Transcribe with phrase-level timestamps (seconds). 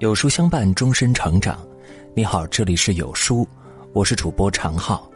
[0.00, 1.60] 有书相伴，终身成长。
[2.14, 3.46] 你好，这里是有书，
[3.92, 5.06] 我是主播常浩。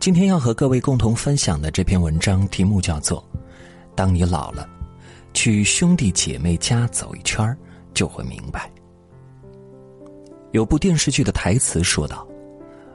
[0.00, 3.24] 今天要和各位共同分享的这篇文章题目叫做
[3.94, 4.68] 《当你老了，
[5.32, 7.56] 去兄弟姐妹家走一圈
[7.94, 8.68] 就会明白》。
[10.50, 12.26] 有部电视剧的台词说道：“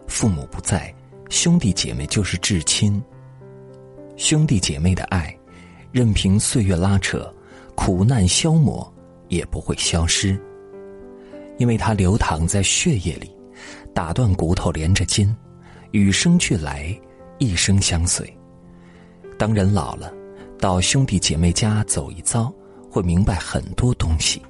[0.07, 0.93] 父母不在，
[1.29, 3.02] 兄弟姐妹就是至亲。
[4.18, 5.34] 兄弟姐妹的爱，
[5.93, 7.34] 任凭岁月拉扯，
[7.73, 8.86] 苦难消磨。”
[9.28, 10.39] 也不会消失，
[11.57, 13.36] 因为它流淌在血液里，
[13.93, 15.33] 打断骨头连着筋，
[15.91, 16.97] 与生俱来，
[17.37, 18.31] 一生相随。
[19.37, 20.11] 当人老了，
[20.59, 22.54] 到兄弟姐妹家走一遭，
[22.89, 24.41] 会明白很多东西。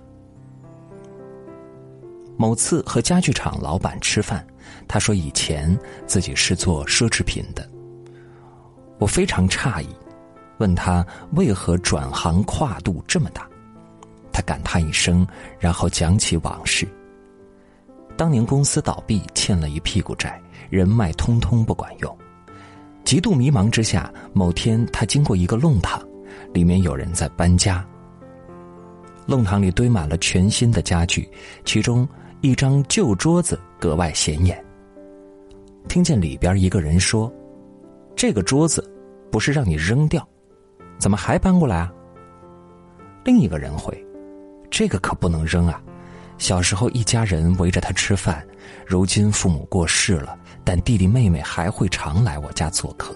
[2.38, 4.46] 某次和家具厂老板吃饭，
[4.88, 7.68] 他说以前自己是做奢侈品的，
[9.00, 9.88] 我非常诧异，
[10.58, 13.48] 问他为何转行跨度这么大。
[14.36, 15.26] 他感叹一声，
[15.58, 16.86] 然后讲起往事。
[18.18, 22.18] 当年公司倒闭，欠了一屁股债，人脉通通不管用。
[23.06, 26.06] 极度迷茫之下，某天他经过一个弄堂，
[26.54, 27.88] 里面有人在搬家。
[29.26, 31.30] 弄堂里堆满了全新的家具，
[31.64, 32.06] 其中
[32.42, 34.62] 一张旧桌子格外显眼。
[35.88, 37.32] 听见里边一个人说
[38.18, 38.84] ：“这个桌子
[39.32, 40.28] 不是让你扔掉，
[40.98, 41.90] 怎么还搬过来啊？”
[43.24, 44.05] 另一个人回。
[44.76, 45.82] 这个可不能扔啊！
[46.38, 48.46] 小时候一家人围着他吃饭，
[48.86, 53.16] 如今父母过世了，但弟弟妹妹还会常来我家做客。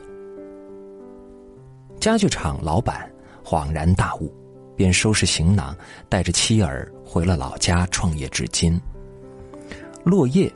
[1.99, 3.11] 家具厂老板
[3.43, 4.33] 恍然大悟，
[4.73, 5.75] 便收拾行囊，
[6.07, 8.79] 带着妻儿回了老家创业至今。
[10.05, 10.49] 落叶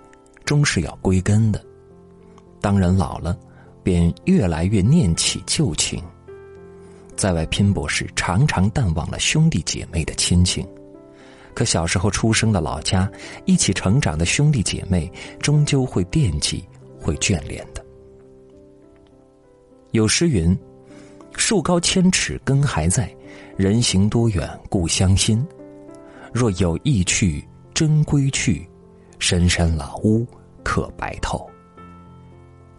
[0.45, 1.61] 终是要归根的，
[2.61, 3.37] 当人老了，
[3.83, 6.01] 便越来越念起旧情，
[7.17, 10.65] 在外拼搏时常常淡忘了兄弟姐妹的亲情。
[11.53, 13.09] 可小时候出生的老家，
[13.45, 16.67] 一起成长的兄弟姐妹，终究会惦记，
[16.99, 17.83] 会眷恋的。
[19.91, 20.57] 有诗云
[21.37, 23.15] ：“树高千尺根还在，
[23.55, 25.45] 人行多远故乡心。
[26.33, 28.67] 若有意去，真归去，
[29.19, 30.25] 深山老屋
[30.63, 31.47] 可白头。”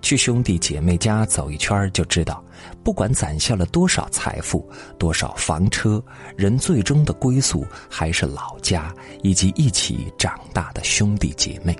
[0.04, 2.44] 去兄弟姐妹家走一圈就知道，
[2.84, 6.04] 不管攒下了多少财富、多少房车，
[6.36, 11.74] 人最终的归宿还是老家以及一起长大的兄弟姐妹。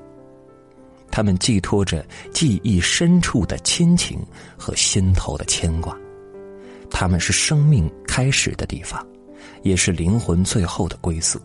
[1.11, 2.03] 他们寄托着
[2.33, 4.19] 记忆深处的亲情
[4.56, 5.95] 和心头的牵挂，
[6.91, 9.06] 他们是生命开始的地方，
[9.62, 11.39] 也是灵魂最后的归宿。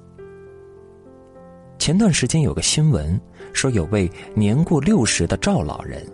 [1.77, 3.19] 前段时间有个新闻
[3.51, 6.09] 说，有位年过六十的赵老人。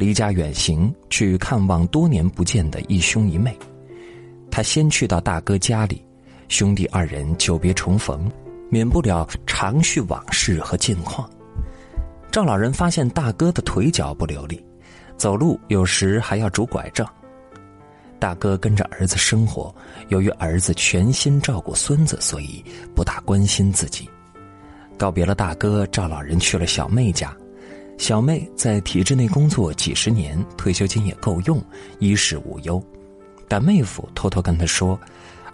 [0.00, 3.54] 离家远行去看望多年不见的一兄一妹，
[4.50, 6.02] 他先去到大哥家里，
[6.48, 8.32] 兄弟二人久别重逢，
[8.70, 11.28] 免不了长叙往事和近况。
[12.30, 14.64] 赵老人发现大哥的腿脚不流利，
[15.18, 17.06] 走路有时还要拄拐杖。
[18.18, 19.74] 大哥跟着儿子生活，
[20.08, 22.64] 由于儿子全心照顾孙子，所以
[22.96, 24.08] 不大关心自己。
[24.96, 27.36] 告别了大哥，赵老人去了小妹家。
[28.00, 31.62] 小妹在体制内工作几十年，退休金也够用，
[31.98, 32.82] 衣食无忧。
[33.46, 34.98] 但妹夫偷偷跟她说，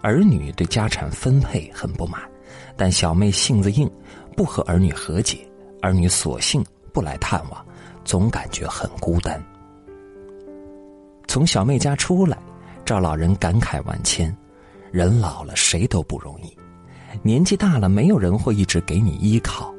[0.01, 2.23] 儿女对家产分配很不满，
[2.77, 3.91] 但小妹性子硬，
[4.37, 5.39] 不和儿女和解，
[5.83, 7.67] 儿女索性不来探望，
[8.05, 9.45] 总感觉很孤单。
[11.27, 12.39] 从小妹家出来，
[12.84, 14.33] 赵老人感慨万千：
[14.93, 16.57] 人老了谁都不容易，
[17.25, 19.75] 年纪大了没有人会一直给你依靠，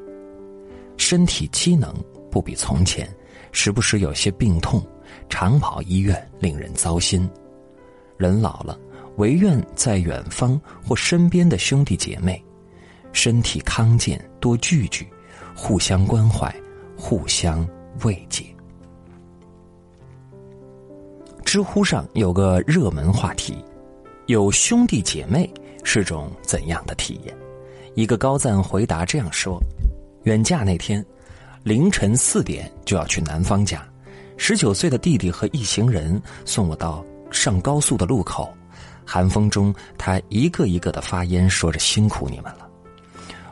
[0.98, 1.96] 身体机能。
[2.38, 3.10] 不比从前，
[3.52, 4.80] 时不时有些病痛，
[5.28, 7.28] 常跑医院，令人糟心。
[8.16, 8.78] 人老了，
[9.16, 12.40] 唯愿在远方或身边的兄弟姐妹，
[13.12, 15.08] 身体康健，多聚聚，
[15.56, 16.56] 互相关怀，
[16.96, 17.68] 互相
[18.04, 18.46] 慰藉。
[21.44, 23.66] 知乎上有个热门话题：
[24.28, 25.52] 有兄弟姐妹
[25.84, 27.36] 是种怎样的体验？
[27.96, 29.60] 一个高赞回答这样说：
[30.26, 31.04] 远嫁那天。
[31.68, 33.86] 凌晨四点就要去男方家，
[34.38, 38.50] 十九岁的弟弟和一行人送我到上高速的路口，
[39.06, 42.70] 寒风中他一个一个的发烟，说着辛苦你们了。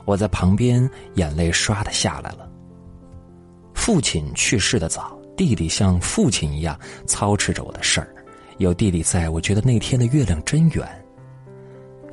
[0.06, 2.50] 我在旁边眼泪唰的下来了。
[3.74, 8.16] 父亲去世的早，弟弟像父亲一样操持着我的事儿，
[8.60, 11.06] 有弟弟在，我觉得那天的月亮真圆。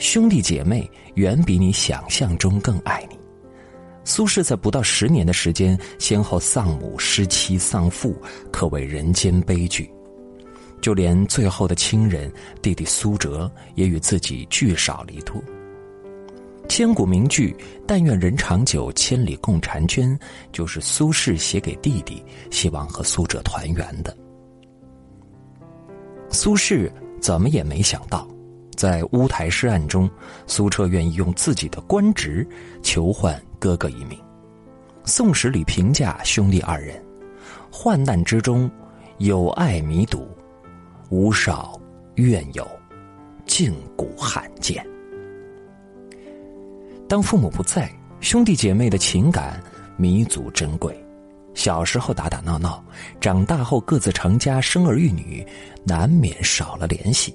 [0.00, 3.21] 兄弟姐妹远比你想象中更爱你。
[4.04, 8.16] 苏轼在不到十年的时间，先后丧母失妻丧父，
[8.50, 9.90] 可谓人间悲剧。
[10.81, 15.40] 就连最后的亲人弟弟苏辙，也与自己聚少离多。
[16.69, 17.54] 千古名句
[17.87, 20.19] “但愿人长久，千里共婵娟”
[20.52, 24.16] 就是苏轼写给弟弟，希望和苏辙团圆的。
[26.31, 26.90] 苏轼
[27.20, 28.26] 怎么也没想到，
[28.76, 30.10] 在乌台诗案中，
[30.46, 32.46] 苏澈愿意用自己的官职
[32.82, 34.19] 求换哥哥一命。
[35.04, 37.02] 《宋史》里评价兄弟二人：
[37.70, 38.70] 患难之中，
[39.19, 40.26] 有爱弥笃，
[41.10, 41.80] 无少
[42.14, 42.66] 怨尤，
[43.46, 44.84] 敬古罕见。
[47.08, 47.90] 当父母不在，
[48.20, 49.62] 兄弟姐妹的情感
[49.96, 50.96] 弥足珍贵。
[51.54, 52.82] 小时候打打闹闹，
[53.20, 55.46] 长大后各自成家生儿育女，
[55.84, 57.34] 难免少了联系。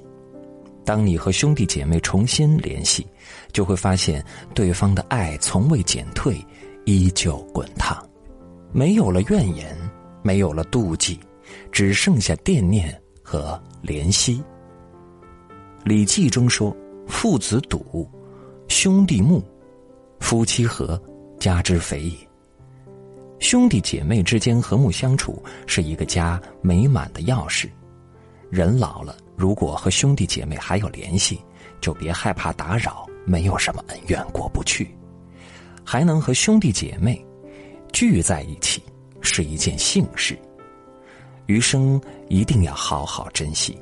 [0.87, 3.05] 当你和兄弟姐妹重新联系，
[3.51, 4.23] 就会发现
[4.53, 6.41] 对方的爱从未减退，
[6.85, 8.01] 依旧滚烫，
[8.71, 9.77] 没有了怨言，
[10.23, 11.19] 没有了妒忌，
[11.73, 14.37] 只剩下惦念和怜惜。
[15.83, 16.73] 《礼记》中说
[17.05, 18.09] ：“父子笃，
[18.69, 19.43] 兄弟睦。”
[20.21, 20.97] 夫妻和，
[21.37, 22.15] 家之肥也。
[23.39, 27.67] 兄弟姐妹之间和睦相处，是一个家美满的钥匙。
[28.49, 31.39] 人老了，如果和兄弟姐妹还有联系，
[31.79, 34.89] 就别害怕打扰，没有什么恩怨过不去，
[35.85, 37.23] 还能和兄弟姐妹
[37.93, 38.81] 聚在一起，
[39.21, 40.35] 是一件幸事。
[41.45, 43.79] 余生一定要好好珍惜。